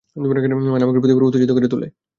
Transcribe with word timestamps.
মানে 0.15 0.83
আমাকে 0.85 1.01
প্রতিবার 1.01 1.27
উত্তেজিত 1.27 1.51
করে 1.53 1.67
তোলে। 1.67 1.87